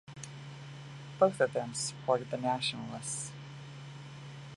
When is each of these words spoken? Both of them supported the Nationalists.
Both 1.19 1.39
of 1.41 1.53
them 1.53 1.75
supported 1.75 2.31
the 2.31 2.37
Nationalists. 2.37 3.31